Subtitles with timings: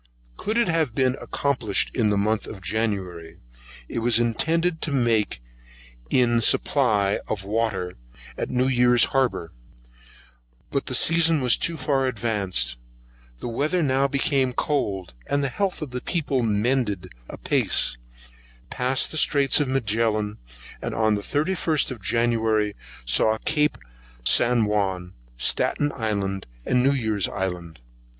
[0.35, 3.37] Could it have been accomplished in the month of January,
[3.87, 5.43] it was intended to take
[6.09, 7.93] in a supply of water
[8.35, 9.51] at New Year's harbour,
[10.71, 12.77] but the season was too far advanced.
[13.41, 17.95] The weather now became cold, and the health of the people mended apace:
[18.71, 20.39] passed by the straits of Magellan,
[20.81, 22.75] and on the 31st of January
[23.05, 23.77] saw Cape
[24.25, 24.65] St.
[24.67, 27.77] Juan, Staten Island, and New Year's Island.